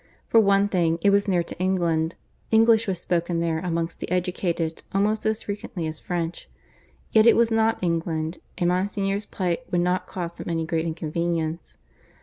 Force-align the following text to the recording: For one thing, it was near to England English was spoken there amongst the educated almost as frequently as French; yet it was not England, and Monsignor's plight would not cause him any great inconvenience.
For 0.29 0.39
one 0.39 0.67
thing, 0.67 0.97
it 1.03 1.11
was 1.11 1.27
near 1.27 1.43
to 1.43 1.59
England 1.59 2.15
English 2.49 2.87
was 2.87 2.99
spoken 2.99 3.39
there 3.39 3.59
amongst 3.59 3.99
the 3.99 4.09
educated 4.09 4.81
almost 4.95 5.27
as 5.27 5.43
frequently 5.43 5.85
as 5.85 5.99
French; 5.99 6.49
yet 7.11 7.27
it 7.27 7.35
was 7.37 7.51
not 7.51 7.77
England, 7.83 8.39
and 8.57 8.69
Monsignor's 8.69 9.27
plight 9.27 9.59
would 9.71 9.81
not 9.81 10.07
cause 10.07 10.39
him 10.39 10.49
any 10.49 10.65
great 10.65 10.87
inconvenience. 10.87 11.77